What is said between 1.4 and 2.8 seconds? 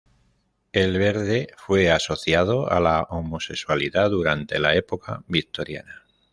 fue asociado a